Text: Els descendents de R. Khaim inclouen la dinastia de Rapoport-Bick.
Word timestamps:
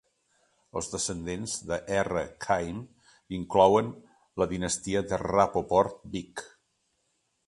Els 0.79 0.87
descendents 0.93 1.57
de 1.71 1.77
R. 1.97 2.23
Khaim 2.45 2.79
inclouen 3.39 3.91
la 4.43 4.47
dinastia 4.55 5.03
de 5.13 5.21
Rapoport-Bick. 5.25 6.43